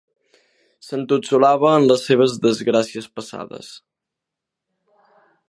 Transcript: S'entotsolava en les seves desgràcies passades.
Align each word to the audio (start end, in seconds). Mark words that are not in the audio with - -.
S'entotsolava 0.85 1.73
en 1.81 1.85
les 1.91 2.07
seves 2.09 2.33
desgràcies 2.47 3.09
passades. 3.19 3.71